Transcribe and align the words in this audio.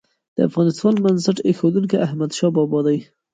د 0.35 0.37
افغانستان 0.49 0.93
بنسټ 1.03 1.37
ايښودونکی 1.47 1.97
احمدشاه 2.05 2.51
بابا 2.55 2.79
دی. 2.87 2.97